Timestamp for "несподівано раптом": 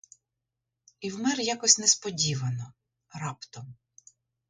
1.83-3.73